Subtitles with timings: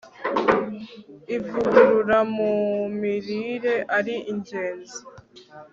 [1.35, 2.51] ivugurura mu
[2.99, 4.99] mirire ari ingenzi